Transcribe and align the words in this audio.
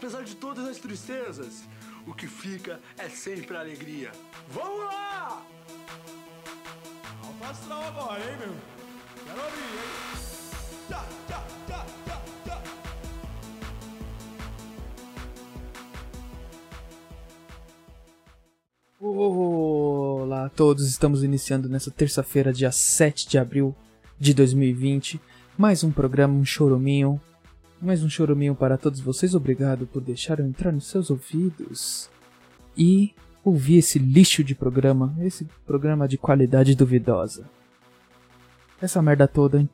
apesar 0.00 0.24
de 0.24 0.34
todas 0.34 0.66
as 0.66 0.78
tristezas, 0.78 1.62
o 2.06 2.14
que 2.14 2.26
fica 2.26 2.80
é 2.96 3.06
sempre 3.10 3.54
a 3.54 3.60
alegria. 3.60 4.10
Vamos 4.48 4.86
lá! 4.86 5.44
Alto 7.22 7.44
astral 7.44 7.84
agora, 7.84 8.18
hein, 8.18 8.38
meu? 8.38 8.54
Quero 9.26 9.44
ouvir, 9.44 9.60
hein? 9.60 9.90
Tchá, 10.88 11.06
tchá, 11.28 11.46
tchá, 11.66 11.86
tchá, 12.06 12.22
tchá. 12.46 12.62
Olá 18.98 20.46
a 20.46 20.48
todos, 20.48 20.88
estamos 20.88 21.22
iniciando 21.22 21.68
nessa 21.68 21.90
terça-feira, 21.90 22.54
dia 22.54 22.72
7 22.72 23.28
de 23.28 23.36
abril 23.36 23.76
de 24.18 24.32
2020, 24.32 25.20
mais 25.58 25.84
um 25.84 25.92
programa, 25.92 26.32
um 26.32 26.44
choruminho, 26.44 27.20
mais 27.80 28.04
um 28.04 28.10
choruminho 28.10 28.54
para 28.54 28.76
todos 28.76 29.00
vocês, 29.00 29.34
obrigado 29.34 29.86
por 29.86 30.02
deixar 30.02 30.38
eu 30.38 30.46
entrar 30.46 30.70
nos 30.70 30.86
seus 30.86 31.10
ouvidos 31.10 32.10
e 32.76 33.14
ouvir 33.42 33.78
esse 33.78 33.98
lixo 33.98 34.44
de 34.44 34.54
programa, 34.54 35.16
esse 35.20 35.46
programa 35.66 36.06
de 36.06 36.18
qualidade 36.18 36.74
duvidosa. 36.74 37.48
Essa 38.82 39.00
merda 39.00 39.26
toda 39.26 39.66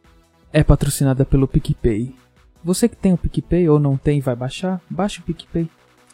é 0.53 0.63
patrocinada 0.63 1.25
pelo 1.25 1.49
PicPay. 1.49 2.15
Você 2.63 2.89
que 2.89 2.97
tem 2.97 3.13
o 3.13 3.19
PicPay 3.19 3.69
ou 3.69 3.81
não 3.81 3.97
tem 3.97 4.21
vai 4.21 4.37
baixar, 4.37 4.81
baixa 4.89 5.21
o 5.21 5.25
PicPay. 5.25 5.69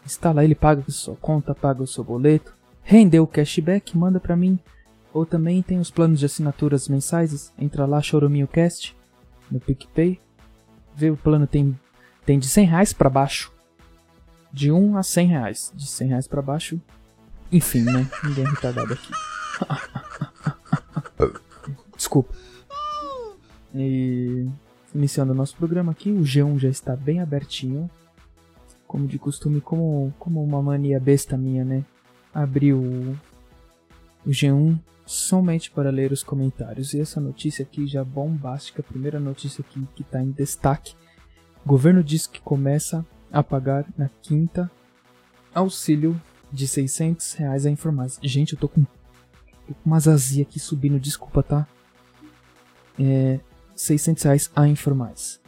Instala 0.04 0.44
ele, 0.44 0.54
paga 0.54 0.82
sua 0.88 1.14
conta, 1.16 1.54
paga 1.54 1.82
o 1.82 1.86
seu 1.86 2.02
boleto, 2.02 2.54
rendeu 2.82 3.22
o 3.22 3.26
cashback, 3.26 3.96
manda 3.96 4.18
pra 4.18 4.34
mim. 4.34 4.58
Ou 5.12 5.26
também 5.26 5.60
tem 5.60 5.78
os 5.78 5.90
planos 5.90 6.18
de 6.18 6.26
assinaturas 6.26 6.88
mensais, 6.88 7.52
entra 7.58 7.84
lá, 7.84 8.00
Choruminho 8.00 8.48
Cast, 8.48 8.96
no 9.50 9.60
PicPay. 9.60 10.18
Vê 10.94 11.10
o 11.10 11.16
plano, 11.16 11.46
tem, 11.46 11.78
tem 12.24 12.38
de 12.38 12.48
100 12.48 12.66
reais 12.66 12.92
pra 12.92 13.10
baixo. 13.10 13.52
De 14.52 14.70
1 14.70 14.96
a 14.96 15.02
100 15.02 15.26
reais. 15.26 15.72
De 15.74 15.86
100 15.86 16.08
reais 16.08 16.28
pra 16.28 16.42
baixo, 16.42 16.80
enfim, 17.50 17.82
né? 17.82 18.08
Ninguém 18.24 18.44
é 18.44 18.48
retardado 18.48 18.94
aqui. 18.94 19.12
Desculpa. 21.96 22.34
E 23.74 24.46
iniciando 24.94 25.32
o 25.32 25.34
nosso 25.34 25.56
programa 25.56 25.92
aqui, 25.92 26.10
o 26.10 26.20
G1 26.20 26.58
já 26.58 26.68
está 26.68 26.96
bem 26.96 27.20
abertinho. 27.20 27.90
Como 28.86 29.06
de 29.06 29.18
costume, 29.18 29.60
como, 29.60 30.12
como 30.18 30.42
uma 30.42 30.62
mania 30.62 31.00
besta 31.00 31.36
minha, 31.36 31.64
né? 31.64 31.84
Abri 32.34 32.74
o, 32.74 33.16
o 34.26 34.30
G1 34.30 34.78
somente 35.12 35.70
para 35.70 35.90
ler 35.90 36.10
os 36.10 36.22
comentários. 36.22 36.94
E 36.94 37.00
essa 37.00 37.20
notícia 37.20 37.62
aqui 37.62 37.86
já 37.86 38.02
bombástica, 38.02 38.82
primeira 38.82 39.20
notícia 39.20 39.62
aqui 39.62 39.86
que 39.94 40.02
está 40.02 40.22
em 40.22 40.30
destaque. 40.30 40.94
O 41.64 41.68
governo 41.68 42.02
diz 42.02 42.26
que 42.26 42.40
começa 42.40 43.04
a 43.30 43.42
pagar 43.42 43.84
na 43.96 44.08
quinta 44.08 44.70
auxílio 45.54 46.20
de 46.50 46.66
600 46.66 47.34
reais 47.34 47.66
a 47.66 47.70
informais. 47.70 48.18
Gente, 48.22 48.54
eu 48.54 48.58
tô 48.58 48.68
com, 48.68 48.86
umas 49.84 50.08
azia 50.08 50.42
aqui 50.42 50.58
subindo, 50.58 50.98
desculpa, 50.98 51.42
tá? 51.42 51.68
É, 52.98 53.38
600 53.76 54.22
reais 54.24 54.50
a 54.56 54.66
informais. 54.66 55.40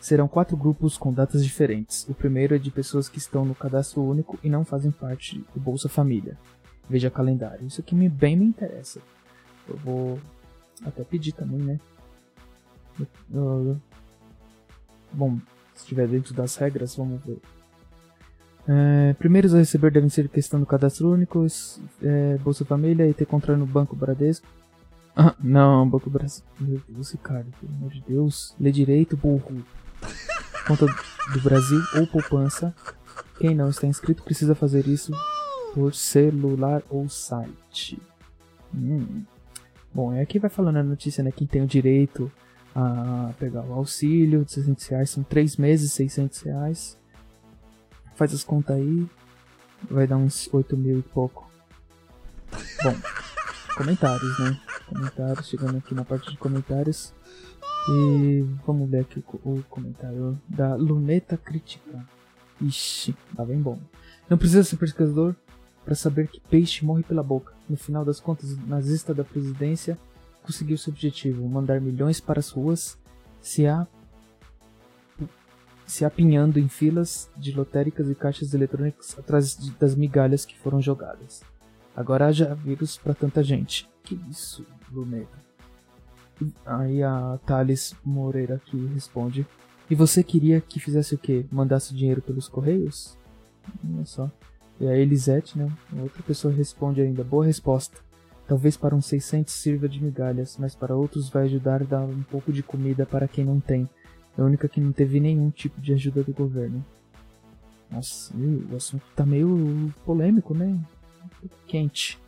Serão 0.00 0.28
quatro 0.28 0.56
grupos 0.56 0.96
com 0.96 1.12
datas 1.12 1.44
diferentes. 1.44 2.06
O 2.08 2.14
primeiro 2.14 2.54
é 2.54 2.58
de 2.58 2.70
pessoas 2.70 3.08
que 3.08 3.18
estão 3.18 3.44
no 3.44 3.54
cadastro 3.54 4.02
único 4.02 4.38
e 4.42 4.48
não 4.48 4.64
fazem 4.64 4.90
parte 4.90 5.44
do 5.54 5.60
Bolsa 5.60 5.88
Família. 5.88 6.38
Veja 6.88 7.10
calendário. 7.10 7.66
Isso 7.66 7.80
aqui 7.80 7.94
me, 7.94 8.08
bem 8.08 8.36
me 8.36 8.44
interessa. 8.44 9.00
Eu 9.68 9.76
vou 9.76 10.20
até 10.84 11.02
pedir 11.02 11.32
também, 11.32 11.58
né? 11.58 11.80
Bom, 15.12 15.38
se 15.74 15.82
estiver 15.82 16.06
dentro 16.06 16.34
das 16.34 16.56
regras, 16.56 16.94
vamos 16.96 17.22
ver. 17.24 17.38
É, 18.66 19.12
primeiros 19.14 19.54
a 19.54 19.58
receber 19.58 19.90
devem 19.90 20.08
ser 20.08 20.28
questão 20.28 20.58
do 20.58 20.66
cadastro 20.66 21.10
único, 21.10 21.46
é, 22.02 22.38
Bolsa 22.38 22.64
Família 22.64 23.08
e 23.08 23.14
ter 23.14 23.26
contra 23.26 23.56
no 23.56 23.66
Banco 23.66 23.94
Bradesco. 23.94 24.46
Ah, 25.16 25.34
não, 25.38 25.88
Banco 25.88 26.10
Brasil. 26.10 26.44
Meu 26.58 26.80
Deus, 26.88 27.12
Ricardo, 27.12 27.50
pelo 27.60 27.72
amor 27.74 27.90
de 27.90 28.02
Deus. 28.02 28.54
Lê 28.58 28.72
direito, 28.72 29.16
burro. 29.16 29.64
Conta 30.66 30.86
do 30.86 31.40
Brasil 31.42 31.80
ou 31.96 32.06
poupança. 32.06 32.74
Quem 33.38 33.54
não 33.54 33.68
está 33.68 33.86
inscrito 33.86 34.22
precisa 34.22 34.54
fazer 34.54 34.86
isso 34.86 35.12
por 35.74 35.92
celular 35.92 36.82
ou 36.88 37.08
site. 37.08 38.00
Hum. 38.72 39.24
Bom, 39.92 40.12
é 40.12 40.20
aqui 40.22 40.38
vai 40.38 40.48
falando 40.48 40.76
a 40.76 40.82
notícia, 40.84 41.22
né? 41.24 41.32
Quem 41.32 41.46
tem 41.46 41.62
o 41.62 41.66
direito 41.66 42.30
a 42.74 43.32
pegar 43.38 43.62
o 43.64 43.72
auxílio 43.72 44.44
de 44.44 44.52
600 44.52 44.86
reais 44.86 45.10
são 45.10 45.22
3 45.24 45.56
meses, 45.56 45.92
600 45.92 46.40
reais. 46.42 46.98
Faz 48.14 48.32
as 48.32 48.44
contas 48.44 48.76
aí. 48.76 49.06
Vai 49.90 50.06
dar 50.06 50.16
uns 50.16 50.48
8 50.52 50.76
mil 50.76 50.98
e 51.00 51.02
pouco. 51.02 51.50
Bom, 52.82 52.94
comentários, 53.76 54.38
né? 54.38 54.60
Comentários, 54.86 55.48
chegando 55.48 55.76
aqui 55.78 55.94
na 55.94 56.04
parte 56.04 56.30
de 56.30 56.36
comentários. 56.38 57.12
E 57.90 58.44
vamos 58.66 58.88
ver 58.88 59.00
aqui 59.00 59.18
o, 59.18 59.22
co- 59.22 59.40
o 59.44 59.62
comentário 59.68 60.40
da 60.48 60.74
Luneta 60.76 61.36
Crítica. 61.36 62.04
Ixi, 62.60 63.14
tá 63.36 63.44
bem 63.44 63.60
bom. 63.60 63.78
Não 64.30 64.38
precisa 64.38 64.64
ser 64.64 64.76
pescador 64.76 65.36
para 65.84 65.94
saber 65.94 66.28
que 66.28 66.40
peixe 66.40 66.84
morre 66.84 67.02
pela 67.02 67.22
boca. 67.22 67.52
No 67.68 67.76
final 67.76 68.04
das 68.04 68.20
contas, 68.20 68.52
o 68.52 68.60
nazista 68.66 69.12
da 69.14 69.24
presidência 69.24 69.98
conseguiu 70.42 70.76
seu 70.78 70.92
objetivo: 70.92 71.48
mandar 71.48 71.80
milhões 71.80 72.20
para 72.20 72.40
as 72.40 72.50
ruas, 72.50 72.98
se, 73.40 73.66
a... 73.66 73.86
se 75.86 76.04
apinhando 76.04 76.58
em 76.58 76.68
filas 76.68 77.30
de 77.36 77.52
lotéricas 77.52 78.08
e 78.08 78.14
caixas 78.14 78.54
eletrônicas 78.54 79.18
atrás 79.18 79.56
de- 79.56 79.70
das 79.72 79.94
migalhas 79.94 80.44
que 80.44 80.58
foram 80.58 80.80
jogadas. 80.80 81.42
Agora 81.96 82.26
haja 82.26 82.54
vírus 82.54 82.96
para 82.96 83.14
tanta 83.14 83.42
gente. 83.42 83.88
Que 84.02 84.18
isso, 84.30 84.66
Luneta? 84.92 85.44
Aí 86.66 87.02
a 87.02 87.38
Thales 87.46 87.94
Moreira 88.04 88.56
aqui 88.56 88.86
responde: 88.86 89.46
E 89.88 89.94
você 89.94 90.22
queria 90.24 90.60
que 90.60 90.80
fizesse 90.80 91.14
o 91.14 91.18
quê? 91.18 91.46
Mandasse 91.50 91.94
dinheiro 91.94 92.20
pelos 92.20 92.48
correios? 92.48 93.16
Olha 93.94 94.04
só. 94.04 94.30
E 94.80 94.86
a 94.86 94.96
Elisete, 94.96 95.58
né? 95.58 95.70
Outra 95.98 96.22
pessoa 96.22 96.52
responde 96.52 97.00
ainda: 97.00 97.22
Boa 97.22 97.46
resposta. 97.46 97.98
Talvez 98.46 98.76
para 98.76 98.94
uns 98.94 99.06
600 99.06 99.52
sirva 99.54 99.88
de 99.88 100.02
migalhas, 100.02 100.56
mas 100.58 100.74
para 100.74 100.94
outros 100.94 101.30
vai 101.30 101.44
ajudar 101.44 101.80
a 101.80 101.84
dar 101.84 102.02
um 102.02 102.22
pouco 102.22 102.52
de 102.52 102.62
comida 102.62 103.06
para 103.06 103.26
quem 103.26 103.44
não 103.44 103.58
tem. 103.58 103.88
É 104.36 104.42
a 104.42 104.44
única 104.44 104.68
que 104.68 104.80
não 104.80 104.92
teve 104.92 105.18
nenhum 105.18 105.50
tipo 105.50 105.80
de 105.80 105.94
ajuda 105.94 106.22
do 106.22 106.32
governo. 106.32 106.84
Nossa, 107.90 108.34
o 108.36 108.76
assunto 108.76 109.04
tá 109.14 109.24
meio 109.24 109.94
polêmico, 110.04 110.52
né? 110.52 110.78
Quente. 111.66 112.18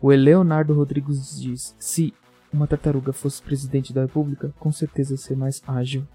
O 0.00 0.10
Leonardo 0.10 0.74
Rodrigues 0.74 1.40
diz: 1.40 1.74
Se 1.78 2.12
uma 2.52 2.66
tartaruga 2.66 3.12
fosse 3.12 3.42
presidente 3.42 3.92
da 3.92 4.02
república, 4.02 4.52
com 4.58 4.70
certeza 4.72 5.14
ia 5.14 5.18
ser 5.18 5.36
mais 5.36 5.62
ágil. 5.66 6.06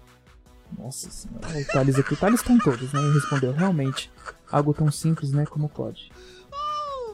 Nossa 0.78 1.10
senhora. 1.10 1.46
O 1.46 1.64
Thales 1.66 1.98
aqui, 1.98 2.14
o 2.14 2.16
Thales 2.16 2.42
tá 2.42 2.52
em 2.52 2.58
todos, 2.58 2.92
né? 2.92 3.00
Ele 3.00 3.14
respondeu: 3.14 3.52
Realmente, 3.52 4.10
algo 4.50 4.74
tão 4.74 4.90
simples, 4.90 5.32
né? 5.32 5.44
Como 5.46 5.68
pode. 5.68 6.10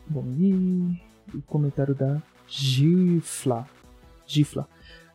Bom, 0.06 0.24
e 0.38 1.00
o 1.34 1.42
comentário 1.42 1.94
da 1.94 2.20
Gifla. 2.48 3.66
Gifla. 4.26 4.68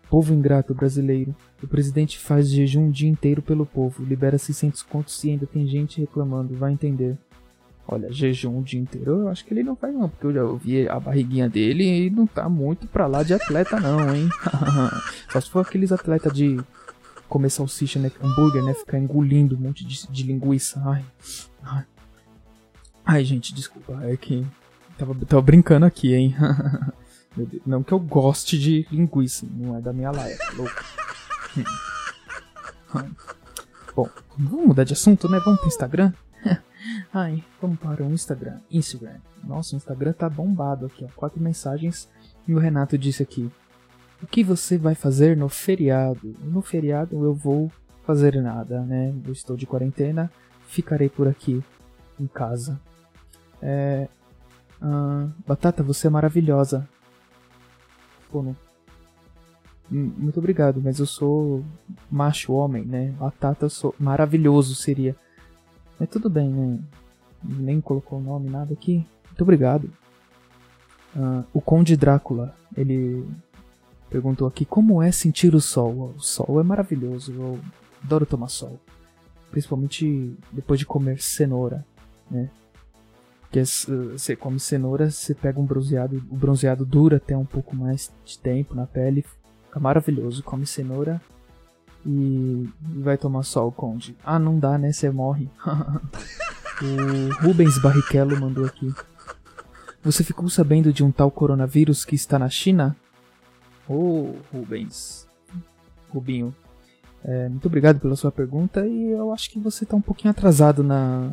Povo 0.10 0.34
ingrato 0.34 0.74
brasileiro. 0.74 1.36
O 1.62 1.68
presidente 1.68 2.18
faz 2.20 2.50
jejum 2.50 2.90
o 2.90 2.92
dia 2.92 3.10
inteiro 3.10 3.42
pelo 3.42 3.66
povo, 3.66 4.04
libera 4.04 4.38
600 4.38 4.84
contos 4.84 5.22
e 5.24 5.32
ainda 5.32 5.46
tem 5.46 5.68
gente 5.68 6.00
reclamando, 6.00 6.56
vai 6.56 6.72
entender. 6.72 7.18
Olha, 7.88 8.12
jejum 8.12 8.60
o 8.60 8.64
dia 8.64 8.80
inteiro, 8.80 9.22
eu 9.22 9.28
acho 9.28 9.46
que 9.46 9.54
ele 9.54 9.64
não 9.64 9.76
faz 9.76 9.94
não, 9.94 10.10
porque 10.10 10.26
eu 10.26 10.34
já 10.34 10.44
ouvi 10.44 10.88
a 10.90 11.00
barriguinha 11.00 11.48
dele 11.48 12.08
e 12.08 12.10
não 12.10 12.26
tá 12.26 12.50
muito 12.50 12.88
pra 12.88 13.06
lá 13.06 13.22
de 13.22 13.34
atleta 13.34 13.80
não, 13.80 14.16
hein. 14.16 14.28
Só 15.30 15.40
se 15.40 15.50
for 15.50 15.60
aqueles 15.60 15.92
atletas 15.92 16.34
de 16.34 16.58
comer 17.28 17.50
salsicha, 17.50 18.00
né, 18.00 18.12
hambúrguer, 18.22 18.64
né, 18.64 18.74
ficar 18.74 18.98
engolindo 18.98 19.56
um 19.56 19.60
monte 19.60 19.86
de, 19.86 20.08
de 20.08 20.24
linguiça. 20.24 20.82
Ai, 20.86 21.06
ai. 21.64 21.86
Ai, 23.06 23.24
gente, 23.24 23.54
desculpa, 23.54 24.00
é 24.04 24.18
que 24.18 24.46
tava, 24.98 25.16
tava 25.26 25.42
brincando 25.42 25.86
aqui, 25.86 26.14
hein. 26.14 26.36
Não 27.66 27.84
que 27.84 27.92
eu 27.92 28.00
goste 28.00 28.58
de 28.58 28.88
linguiça, 28.90 29.46
não 29.52 29.76
é 29.78 29.82
da 29.82 29.92
minha 29.92 30.10
laia, 30.10 30.38
tá 30.38 30.54
louco. 30.56 30.86
Bom, 33.94 34.10
vamos 34.38 34.68
mudar 34.68 34.86
de 34.86 34.94
assunto, 34.94 35.28
né? 35.28 35.40
Vamos 35.44 35.60
pro 35.60 35.68
Instagram? 35.68 36.14
Ai, 37.14 37.44
vamos 37.62 37.78
para 37.78 38.04
o 38.04 38.12
Instagram. 38.14 38.60
Instagram. 38.72 39.20
Nossa, 39.44 39.76
o 39.76 39.78
Instagram 39.78 40.14
tá 40.14 40.30
bombado 40.30 40.86
aqui, 40.86 41.04
ó. 41.04 41.08
Quatro 41.16 41.42
mensagens. 41.42 42.10
E 42.48 42.54
o 42.54 42.60
Renato 42.60 42.98
disse 42.98 43.22
aqui: 43.24 43.52
O 44.22 44.28
que 44.28 44.44
você 44.44 44.78
vai 44.78 44.96
fazer 44.96 45.36
no 45.36 45.50
feriado? 45.50 46.36
No 46.42 46.62
feriado 46.62 47.24
eu 47.24 47.34
vou 47.34 47.72
fazer 48.06 48.42
nada, 48.42 48.82
né? 48.82 49.14
Eu 49.26 49.34
estou 49.34 49.58
de 49.58 49.66
quarentena, 49.66 50.32
ficarei 50.68 51.10
por 51.10 51.28
aqui 51.28 51.64
em 52.20 52.28
casa. 52.28 52.80
É. 53.62 54.08
ah, 54.82 55.28
Batata, 55.46 55.84
você 55.84 56.08
é 56.08 56.10
maravilhosa. 56.10 56.88
Pô, 58.32 58.44
Muito 59.90 60.40
obrigado, 60.40 60.82
mas 60.82 61.00
eu 61.00 61.06
sou 61.06 61.64
macho 62.10 62.54
homem, 62.54 62.86
né? 62.86 63.14
Batata 63.20 63.66
eu 63.66 63.70
sou 63.70 63.94
maravilhoso 64.00 64.76
seria. 64.76 65.16
Mas 66.00 66.10
tudo 66.10 66.30
bem, 66.30 66.50
né? 66.50 66.80
Nem 67.44 67.80
colocou 67.82 68.20
o 68.20 68.24
nome, 68.24 68.50
nada 68.50 68.74
aqui. 68.74 69.06
Muito 69.28 69.42
obrigado. 69.42 69.90
Ah, 71.16 71.44
o 71.54 71.62
Conde 71.62 71.96
Drácula, 71.96 72.56
ele 72.76 73.26
perguntou 74.16 74.48
aqui 74.48 74.64
como 74.64 75.04
é 75.04 75.12
sentir 75.12 75.54
o 75.54 75.60
sol. 75.60 76.14
O 76.16 76.22
sol 76.22 76.62
é 76.62 76.64
maravilhoso, 76.64 77.34
eu 77.34 77.60
adoro 78.02 78.26
tomar 78.26 78.48
sol. 78.48 78.80
Principalmente 79.52 80.34
depois 80.54 80.80
de 80.80 80.86
comer 80.86 81.22
cenoura, 81.22 81.86
né? 82.32 82.50
Porque 83.42 83.62
você 83.66 84.34
come 84.34 84.58
cenoura, 84.58 85.12
você 85.12 85.36
pega 85.36 85.60
um 85.60 85.66
bronzeado, 85.66 86.16
o 86.32 86.36
bronzeado 86.38 86.86
dura 86.86 87.18
até 87.18 87.36
um 87.36 87.44
pouco 87.44 87.76
mais 87.76 88.10
de 88.24 88.40
tempo 88.40 88.74
na 88.74 88.88
pele, 88.88 89.26
fica 89.66 89.82
maravilhoso. 89.82 90.42
Come 90.44 90.66
cenoura 90.66 91.22
e 92.06 92.70
vai 92.80 93.18
tomar 93.18 93.44
sol, 93.44 93.70
Conde. 93.70 94.16
Ah, 94.24 94.40
não 94.40 94.58
dá, 94.58 94.78
né? 94.78 94.94
Você 94.94 95.10
morre. 95.10 95.50
o 96.82 97.46
Rubens 97.46 97.78
Barrichello 97.82 98.40
mandou 98.40 98.66
aqui. 98.66 98.94
Você 100.04 100.24
ficou 100.24 100.48
sabendo 100.48 100.94
de 100.94 101.04
um 101.04 101.12
tal 101.12 101.30
coronavírus 101.30 102.06
que 102.06 102.16
está 102.16 102.40
na 102.40 102.48
China? 102.48 102.96
Ô, 103.88 103.94
oh, 103.94 104.36
Rubens. 104.52 105.28
Rubinho. 106.10 106.56
É, 107.24 107.50
muito 107.50 107.68
obrigado 107.68 108.00
pela 108.00 108.16
sua 108.16 108.32
pergunta 108.32 108.86
e 108.86 109.12
eu 109.12 109.34
acho 109.34 109.50
que 109.50 109.60
você 109.60 109.84
está 109.84 109.96
um 109.96 110.02
pouquinho 110.02 110.32
atrasado 110.32 110.84
na, 110.84 111.32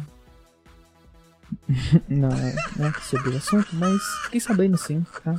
na, 2.08 2.28
né, 2.28 2.92
sobre 3.02 3.30
o 3.30 3.36
assunto, 3.36 3.76
mas 3.76 4.00
fiquei 4.24 4.40
sabendo 4.40 4.76
sim, 4.78 5.04
tá? 5.22 5.38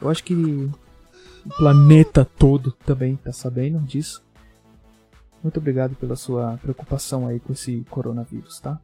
Eu 0.00 0.10
acho 0.10 0.24
que 0.24 0.34
o 0.34 1.48
planeta 1.56 2.24
todo 2.24 2.72
também 2.84 3.16
tá 3.16 3.32
sabendo 3.32 3.78
disso. 3.80 4.24
Muito 5.42 5.58
obrigado 5.58 5.94
pela 5.96 6.16
sua 6.16 6.58
preocupação 6.58 7.26
aí 7.26 7.38
com 7.40 7.52
esse 7.52 7.84
coronavírus, 7.90 8.60
tá? 8.60 8.80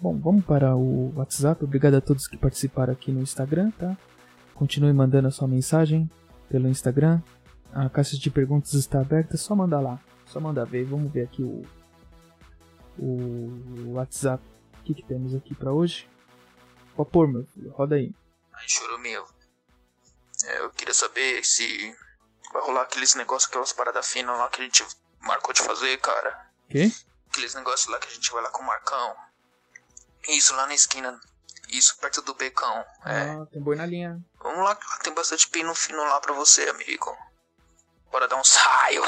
Bom, 0.00 0.18
vamos 0.18 0.44
para 0.44 0.74
o 0.74 1.12
WhatsApp. 1.16 1.62
Obrigado 1.62 1.94
a 1.94 2.00
todos 2.00 2.26
que 2.26 2.36
participaram 2.36 2.92
aqui 2.92 3.12
no 3.12 3.20
Instagram, 3.20 3.70
tá? 3.72 3.96
Continue 4.54 4.92
mandando 4.92 5.28
a 5.28 5.30
sua 5.30 5.46
mensagem 5.46 6.10
pelo 6.50 6.68
Instagram. 6.68 7.22
A 7.72 7.88
caixa 7.88 8.18
de 8.18 8.30
perguntas 8.30 8.74
está 8.74 9.00
aberta, 9.00 9.34
é 9.34 9.38
só 9.38 9.54
mandar 9.54 9.80
lá. 9.80 9.98
Só 10.26 10.40
mandar 10.40 10.64
ver. 10.64 10.84
Vamos 10.84 11.10
ver 11.12 11.22
aqui 11.22 11.42
o, 11.42 11.62
o 12.98 13.92
WhatsApp 13.92 14.42
o 14.80 14.82
que, 14.82 14.94
que 14.94 15.02
temos 15.02 15.34
aqui 15.34 15.54
para 15.54 15.72
hoje? 15.72 16.08
Pode 16.96 17.10
pôr, 17.10 17.28
meu 17.28 17.44
filho. 17.46 17.70
Roda 17.70 17.96
aí. 17.96 18.12
Ai, 18.52 18.68
choruminho. 18.68 19.24
É, 20.44 20.60
eu 20.60 20.70
queria 20.70 20.94
saber 20.94 21.44
se 21.44 21.94
vai 22.52 22.62
rolar 22.62 22.82
aqueles 22.82 23.14
negócios, 23.14 23.48
aquelas 23.48 23.72
paradas 23.72 24.10
finas 24.10 24.36
lá 24.38 24.48
que 24.48 24.62
a 24.62 24.64
gente 24.64 24.84
marcou 25.20 25.52
de 25.52 25.62
fazer, 25.62 25.98
cara. 25.98 26.50
Quê? 26.68 26.90
Aqueles 27.30 27.54
negócios 27.54 27.88
lá 27.88 27.98
que 27.98 28.08
a 28.08 28.10
gente 28.10 28.30
vai 28.32 28.42
lá 28.42 28.50
com 28.50 28.62
o 28.62 28.66
Marcão. 28.66 29.14
Isso, 30.28 30.54
lá 30.54 30.66
na 30.66 30.74
esquina. 30.74 31.20
Isso, 31.72 31.96
perto 32.00 32.22
do 32.22 32.34
becão. 32.34 32.84
É. 33.04 33.20
Ah, 33.30 33.46
tem 33.50 33.62
boi 33.62 33.76
na 33.76 33.86
linha. 33.86 34.20
Vamos 34.42 34.64
lá, 34.64 34.76
tem 35.02 35.14
bastante 35.14 35.48
pino 35.48 35.74
fino 35.74 35.98
lá 35.98 36.20
pra 36.20 36.32
você, 36.32 36.62
amigo. 36.68 37.16
Bora 38.10 38.26
dar 38.26 38.36
um 38.36 38.44
saio. 38.44 39.02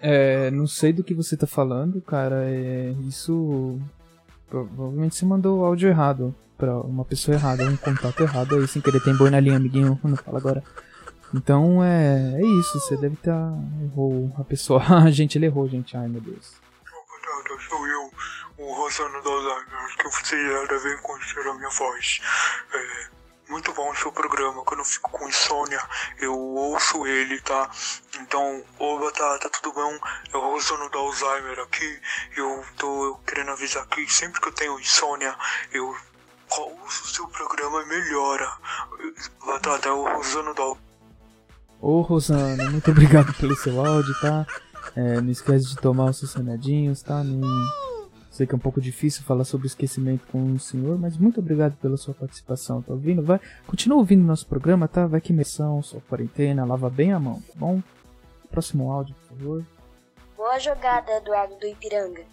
É, 0.00 0.50
não 0.50 0.66
sei 0.66 0.92
do 0.92 1.04
que 1.04 1.14
você 1.14 1.36
tá 1.36 1.46
falando, 1.46 2.02
cara. 2.02 2.44
É, 2.44 2.90
isso. 3.08 3.80
Provavelmente 4.50 5.14
você 5.16 5.24
mandou 5.24 5.60
o 5.60 5.64
áudio 5.64 5.88
errado 5.88 6.34
pra 6.58 6.76
uma 6.78 7.04
pessoa 7.04 7.34
errada, 7.34 7.64
um 7.64 7.76
contato 7.76 8.20
errado 8.20 8.56
aí, 8.56 8.68
sem 8.68 8.82
querer. 8.82 9.02
Tem 9.02 9.16
boi 9.16 9.30
na 9.30 9.40
linha, 9.40 9.56
amiguinho. 9.56 9.98
Não 10.04 10.16
fala 10.16 10.38
agora. 10.38 10.62
Então 11.32 11.82
é, 11.82 12.34
é 12.34 12.44
isso, 12.44 12.78
você 12.80 12.96
deve 12.96 13.14
estar. 13.14 13.32
Tá, 13.32 13.58
errou 13.82 14.30
a 14.38 14.44
pessoa. 14.44 14.82
a 15.04 15.10
gente, 15.10 15.38
ele 15.38 15.46
errou, 15.46 15.68
gente. 15.68 15.96
Ai 15.96 16.06
meu 16.06 16.20
Deus. 16.20 16.52
Sou 17.68 17.86
eu, 17.86 18.10
o 18.58 18.72
Rosano 18.72 19.20
do 19.22 19.30
Alzheimer, 19.30 19.96
que 19.98 20.08
você 20.08 20.66
deve 20.66 20.96
conhecer 20.98 21.46
a 21.46 21.54
minha 21.54 21.70
voz. 21.70 22.20
É, 22.72 23.06
muito 23.48 23.72
bom 23.72 23.90
o 23.90 23.96
seu 23.96 24.12
programa. 24.12 24.62
Quando 24.64 24.80
eu 24.80 24.84
fico 24.84 25.10
com 25.10 25.28
insônia, 25.28 25.80
eu 26.18 26.38
ouço 26.38 27.06
ele, 27.06 27.40
tá? 27.40 27.70
Então, 28.20 28.64
oba, 28.78 29.10
tá, 29.12 29.38
tá 29.38 29.48
tudo 29.48 29.74
bom? 29.74 29.98
É 30.32 30.36
o 30.36 30.40
Rosano 30.40 30.88
do 30.90 30.98
Alzheimer 30.98 31.58
aqui. 31.60 32.00
Eu 32.36 32.64
tô 32.76 33.18
querendo 33.26 33.50
avisar 33.50 33.86
que 33.86 34.06
sempre 34.08 34.40
que 34.40 34.48
eu 34.48 34.54
tenho 34.54 34.80
insônia, 34.80 35.36
eu 35.72 35.96
ouço 36.56 37.04
o 37.04 37.08
seu 37.08 37.28
programa 37.28 37.82
e 37.82 37.86
melhora. 37.86 38.50
Batata, 39.44 39.88
é 39.88 39.92
o 39.92 40.04
Rosano 40.16 40.54
do 40.54 40.78
Ô 41.80 42.00
Rosana, 42.00 42.70
muito 42.70 42.90
obrigado 42.90 43.34
pelo 43.34 43.54
seu 43.56 43.84
áudio, 43.84 44.14
tá? 44.20 44.46
É, 44.96 45.20
não 45.20 45.30
esquece 45.30 45.66
de 45.66 45.76
tomar 45.76 46.06
os 46.06 46.18
seus 46.18 46.32
remedinhos, 46.32 47.02
tá? 47.02 47.22
Não 47.22 47.42
Sei 48.34 48.48
que 48.48 48.52
é 48.52 48.56
um 48.56 48.60
pouco 48.60 48.80
difícil 48.80 49.22
falar 49.22 49.44
sobre 49.44 49.68
esquecimento 49.68 50.26
com 50.26 50.54
o 50.54 50.58
senhor, 50.58 50.98
mas 50.98 51.16
muito 51.16 51.38
obrigado 51.38 51.76
pela 51.76 51.96
sua 51.96 52.12
participação, 52.12 52.82
tá 52.82 52.92
ouvindo? 52.92 53.22
Vai, 53.22 53.40
continua 53.64 53.98
ouvindo 53.98 54.24
nosso 54.24 54.44
programa, 54.48 54.88
tá? 54.88 55.06
Vai 55.06 55.20
que 55.20 55.32
imersão, 55.32 55.80
sua 55.84 56.00
quarentena, 56.00 56.64
lava 56.64 56.90
bem 56.90 57.12
a 57.12 57.20
mão, 57.20 57.40
tá 57.42 57.52
bom? 57.54 57.80
Próximo 58.50 58.90
áudio, 58.90 59.14
por 59.14 59.36
favor. 59.36 59.64
Boa 60.36 60.58
jogada, 60.58 61.12
Eduardo 61.12 61.54
do 61.60 61.64
Ipiranga. 61.64 62.24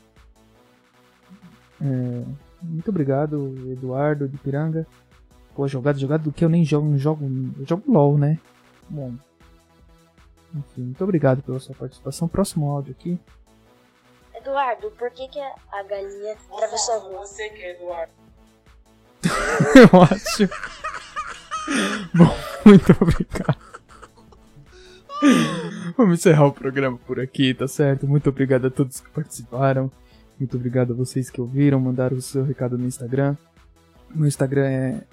É, 1.79 2.23
muito 2.63 2.89
obrigado, 2.89 3.55
Eduardo 3.71 4.27
do 4.27 4.33
Ipiranga. 4.33 4.87
Boa 5.55 5.67
jogada, 5.67 5.99
jogada 5.99 6.23
do 6.23 6.31
que 6.31 6.43
eu 6.43 6.49
nem 6.49 6.65
jogo, 6.65 6.87
não 6.87 6.97
jogo, 6.97 7.29
eu 7.59 7.65
jogo 7.67 7.83
LOL, 7.85 8.17
né? 8.17 8.39
Bom. 8.89 9.13
Enfim, 10.51 10.81
muito 10.81 11.03
obrigado 11.03 11.43
pela 11.43 11.59
sua 11.59 11.75
participação. 11.75 12.27
Próximo 12.27 12.71
áudio 12.71 12.95
aqui. 12.99 13.19
Eduardo, 14.41 14.89
por 14.91 15.11
que, 15.11 15.27
que 15.27 15.39
a 15.39 15.83
galinha 15.83 16.35
atravessou 16.51 16.95
a 16.95 16.97
rua? 16.97 17.19
Você 17.19 17.49
que 17.49 17.61
é 17.61 17.75
Eduardo. 17.75 18.11
Eu 19.75 20.01
acho. 20.01 20.49
Bom, 22.13 22.35
muito 22.65 22.91
obrigado. 22.99 23.71
Vamos 25.95 26.19
encerrar 26.19 26.47
o 26.47 26.51
programa 26.51 26.97
por 26.97 27.19
aqui, 27.19 27.53
tá 27.53 27.67
certo? 27.67 28.07
Muito 28.07 28.29
obrigado 28.29 28.65
a 28.65 28.71
todos 28.71 28.99
que 28.99 29.09
participaram. 29.11 29.91
Muito 30.39 30.57
obrigado 30.57 30.93
a 30.93 30.95
vocês 30.95 31.29
que 31.29 31.39
ouviram, 31.39 31.79
mandaram 31.79 32.17
o 32.17 32.21
seu 32.21 32.43
recado 32.43 32.77
no 32.77 32.87
Instagram. 32.87 33.37
Meu 34.09 34.27
Instagram 34.27 34.65
é 34.65 35.03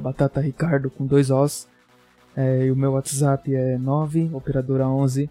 batataricardo 0.00 0.90
com 0.90 1.04
dois 1.04 1.30
Os. 1.30 1.66
É, 2.36 2.66
e 2.66 2.70
o 2.70 2.76
meu 2.76 2.92
WhatsApp 2.92 3.52
é 3.52 3.76
9 3.78 4.30
operadora 4.32 4.86
11 4.86 5.28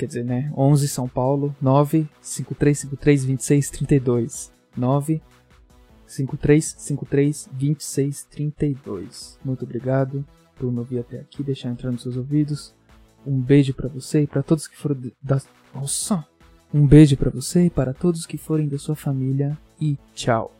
quer 0.00 0.06
dizer, 0.06 0.24
né? 0.24 0.50
11 0.56 0.88
São 0.88 1.06
Paulo, 1.06 1.54
9 1.60 2.08
5353 2.22 3.24
2632. 3.24 4.52
9 4.76 5.20
5353 6.06 7.48
2632. 7.52 9.38
Muito 9.44 9.64
obrigado 9.64 10.24
por 10.56 10.72
me 10.72 10.78
ouvir 10.78 11.00
até 11.00 11.20
aqui, 11.20 11.42
deixar 11.42 11.68
entrar 11.68 11.90
nos 11.90 12.02
seus 12.02 12.16
ouvidos. 12.16 12.74
Um 13.26 13.38
beijo 13.38 13.74
para 13.74 13.88
você 13.88 14.22
e 14.22 14.26
para 14.26 14.42
todos 14.42 14.66
que 14.66 14.76
foram 14.76 15.12
da 15.22 15.40
Nossa! 15.74 16.26
Um 16.72 16.86
beijo 16.86 17.16
para 17.16 17.30
você 17.30 17.66
e 17.66 17.70
para 17.70 17.92
todos 17.92 18.24
que 18.24 18.38
forem 18.38 18.68
da 18.68 18.78
sua 18.78 18.96
família 18.96 19.58
e 19.78 19.98
tchau. 20.14 20.59